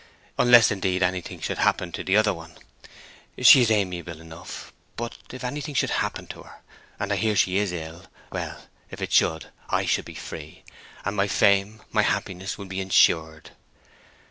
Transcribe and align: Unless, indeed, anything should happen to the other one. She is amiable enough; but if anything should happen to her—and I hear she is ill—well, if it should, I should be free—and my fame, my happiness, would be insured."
Unless, 0.39 0.71
indeed, 0.71 1.03
anything 1.03 1.39
should 1.41 1.59
happen 1.59 1.91
to 1.91 2.03
the 2.03 2.17
other 2.17 2.33
one. 2.33 2.57
She 3.39 3.61
is 3.61 3.69
amiable 3.69 4.19
enough; 4.19 4.73
but 4.95 5.15
if 5.31 5.43
anything 5.43 5.75
should 5.75 5.91
happen 5.91 6.25
to 6.29 6.41
her—and 6.41 7.13
I 7.13 7.15
hear 7.17 7.35
she 7.35 7.57
is 7.59 7.71
ill—well, 7.71 8.65
if 8.89 8.99
it 8.99 9.11
should, 9.13 9.51
I 9.69 9.85
should 9.85 10.05
be 10.05 10.15
free—and 10.15 11.15
my 11.15 11.27
fame, 11.27 11.83
my 11.91 12.01
happiness, 12.01 12.57
would 12.57 12.69
be 12.69 12.81
insured." 12.81 13.51